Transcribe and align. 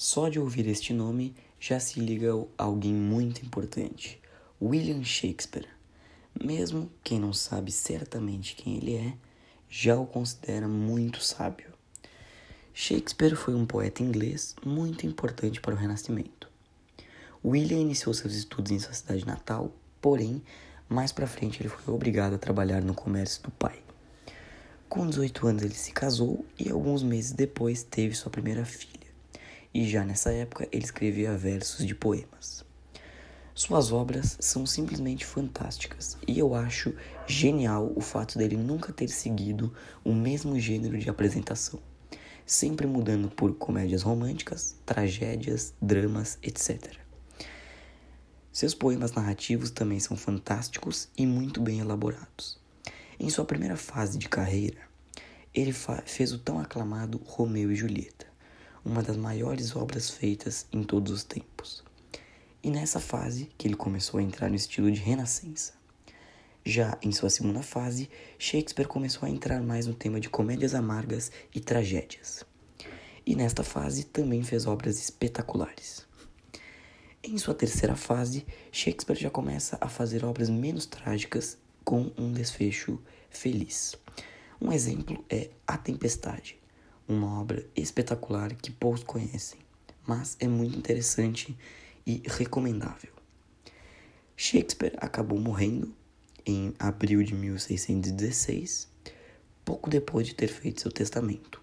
Só 0.00 0.28
de 0.28 0.38
ouvir 0.38 0.68
este 0.68 0.92
nome 0.92 1.34
já 1.58 1.80
se 1.80 1.98
liga 1.98 2.30
a 2.56 2.62
alguém 2.62 2.94
muito 2.94 3.44
importante, 3.44 4.20
William 4.62 5.02
Shakespeare. 5.02 5.66
Mesmo 6.40 6.88
quem 7.02 7.18
não 7.18 7.32
sabe 7.32 7.72
certamente 7.72 8.54
quem 8.54 8.76
ele 8.76 8.94
é, 8.94 9.14
já 9.68 9.96
o 9.96 10.06
considera 10.06 10.68
muito 10.68 11.20
sábio. 11.20 11.72
Shakespeare 12.72 13.34
foi 13.34 13.56
um 13.56 13.66
poeta 13.66 14.04
inglês 14.04 14.54
muito 14.64 15.04
importante 15.04 15.60
para 15.60 15.74
o 15.74 15.76
Renascimento. 15.76 16.48
William 17.44 17.80
iniciou 17.80 18.14
seus 18.14 18.36
estudos 18.36 18.70
em 18.70 18.78
sua 18.78 18.92
cidade 18.92 19.26
natal, 19.26 19.72
porém, 20.00 20.40
mais 20.88 21.10
para 21.10 21.26
frente 21.26 21.60
ele 21.60 21.70
foi 21.70 21.92
obrigado 21.92 22.34
a 22.34 22.38
trabalhar 22.38 22.84
no 22.84 22.94
comércio 22.94 23.42
do 23.42 23.50
pai. 23.50 23.82
Com 24.88 25.08
18 25.08 25.48
anos 25.48 25.62
ele 25.64 25.74
se 25.74 25.90
casou 25.90 26.46
e 26.56 26.70
alguns 26.70 27.02
meses 27.02 27.32
depois 27.32 27.82
teve 27.82 28.14
sua 28.14 28.30
primeira 28.30 28.64
filha 28.64 28.97
e 29.72 29.88
já 29.88 30.04
nessa 30.04 30.32
época 30.32 30.68
ele 30.72 30.84
escrevia 30.84 31.36
versos 31.36 31.86
de 31.86 31.94
poemas. 31.94 32.64
Suas 33.54 33.90
obras 33.90 34.36
são 34.38 34.64
simplesmente 34.64 35.26
fantásticas 35.26 36.16
e 36.26 36.38
eu 36.38 36.54
acho 36.54 36.94
genial 37.26 37.92
o 37.96 38.00
fato 38.00 38.38
dele 38.38 38.56
nunca 38.56 38.92
ter 38.92 39.08
seguido 39.08 39.74
o 40.04 40.14
mesmo 40.14 40.58
gênero 40.60 40.96
de 40.96 41.10
apresentação, 41.10 41.80
sempre 42.46 42.86
mudando 42.86 43.28
por 43.28 43.52
comédias 43.56 44.02
românticas, 44.02 44.76
tragédias, 44.86 45.74
dramas, 45.82 46.38
etc. 46.40 46.94
Seus 48.52 48.74
poemas 48.74 49.10
narrativos 49.12 49.70
também 49.70 49.98
são 49.98 50.16
fantásticos 50.16 51.08
e 51.16 51.26
muito 51.26 51.60
bem 51.60 51.80
elaborados. 51.80 52.60
Em 53.18 53.28
sua 53.28 53.44
primeira 53.44 53.76
fase 53.76 54.18
de 54.18 54.28
carreira, 54.28 54.78
ele 55.52 55.74
fez 56.04 56.32
o 56.32 56.38
tão 56.38 56.60
aclamado 56.60 57.20
Romeu 57.24 57.72
e 57.72 57.74
Julieta 57.74 58.27
uma 58.88 59.02
das 59.02 59.16
maiores 59.16 59.76
obras 59.76 60.08
feitas 60.08 60.66
em 60.72 60.82
todos 60.82 61.12
os 61.12 61.22
tempos. 61.22 61.84
E 62.62 62.70
nessa 62.70 62.98
fase 62.98 63.50
que 63.58 63.68
ele 63.68 63.76
começou 63.76 64.18
a 64.18 64.22
entrar 64.22 64.48
no 64.48 64.56
estilo 64.56 64.90
de 64.90 64.98
renascença. 65.00 65.74
Já 66.64 66.98
em 67.02 67.12
sua 67.12 67.30
segunda 67.30 67.62
fase, 67.62 68.10
Shakespeare 68.38 68.88
começou 68.88 69.26
a 69.26 69.30
entrar 69.30 69.62
mais 69.62 69.86
no 69.86 69.94
tema 69.94 70.18
de 70.18 70.28
comédias 70.28 70.74
amargas 70.74 71.30
e 71.54 71.60
tragédias. 71.60 72.44
E 73.24 73.36
nesta 73.36 73.62
fase 73.62 74.04
também 74.04 74.42
fez 74.42 74.66
obras 74.66 74.98
espetaculares. 74.98 76.06
Em 77.22 77.36
sua 77.36 77.54
terceira 77.54 77.94
fase, 77.94 78.46
Shakespeare 78.72 79.18
já 79.20 79.30
começa 79.30 79.76
a 79.80 79.88
fazer 79.88 80.24
obras 80.24 80.48
menos 80.48 80.86
trágicas 80.86 81.58
com 81.84 82.10
um 82.16 82.32
desfecho 82.32 82.98
feliz. 83.28 83.94
Um 84.60 84.72
exemplo 84.72 85.24
é 85.28 85.50
A 85.66 85.76
Tempestade, 85.76 86.57
uma 87.08 87.40
obra 87.40 87.66
espetacular 87.74 88.54
que 88.54 88.70
poucos 88.70 89.02
conhecem, 89.02 89.58
mas 90.06 90.36
é 90.38 90.46
muito 90.46 90.76
interessante 90.76 91.56
e 92.06 92.22
recomendável. 92.26 93.12
Shakespeare 94.36 94.94
acabou 94.98 95.40
morrendo 95.40 95.92
em 96.44 96.74
abril 96.78 97.22
de 97.22 97.34
1616, 97.34 98.88
pouco 99.64 99.90
depois 99.90 100.26
de 100.26 100.34
ter 100.34 100.48
feito 100.48 100.82
seu 100.82 100.92
testamento. 100.92 101.60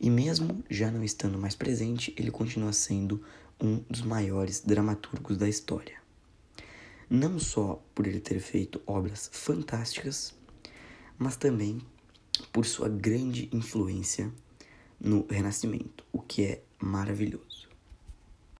E 0.00 0.08
mesmo 0.08 0.64
já 0.70 0.90
não 0.90 1.02
estando 1.02 1.38
mais 1.38 1.56
presente, 1.56 2.14
ele 2.16 2.30
continua 2.30 2.72
sendo 2.72 3.22
um 3.60 3.82
dos 3.90 4.02
maiores 4.02 4.60
dramaturgos 4.60 5.36
da 5.36 5.48
história. 5.48 5.98
Não 7.10 7.38
só 7.38 7.82
por 7.94 8.06
ele 8.06 8.20
ter 8.20 8.38
feito 8.38 8.80
obras 8.86 9.28
fantásticas, 9.32 10.34
mas 11.18 11.36
também 11.36 11.80
por 12.52 12.66
sua 12.66 12.88
grande 12.88 13.48
influência 13.52 14.32
no 15.00 15.26
Renascimento, 15.28 16.04
o 16.12 16.20
que 16.20 16.44
é 16.44 16.62
maravilhoso. 16.80 17.67